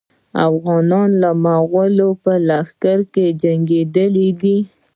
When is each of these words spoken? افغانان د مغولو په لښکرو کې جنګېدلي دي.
افغانان 0.47 1.09
د 1.21 1.25
مغولو 1.43 2.09
په 2.23 2.31
لښکرو 2.47 3.05
کې 3.13 3.25
جنګېدلي 3.41 4.27
دي. 4.41 4.57